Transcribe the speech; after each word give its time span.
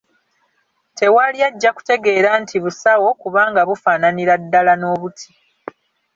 Tewali 0.97 1.39
ajja 1.47 1.69
kutegeera 1.75 2.31
nti 2.41 2.55
busawo 2.63 3.09
kubanga 3.21 3.61
bufaananira 3.69 4.33
ddala 4.41 4.73
n'obuti. 4.77 5.29